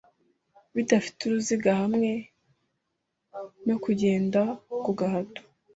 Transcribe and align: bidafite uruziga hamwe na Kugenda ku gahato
bidafite 0.75 1.19
uruziga 1.23 1.71
hamwe 1.81 2.11
na 3.65 3.75
Kugenda 3.83 4.41
ku 4.83 4.91
gahato 4.99 5.41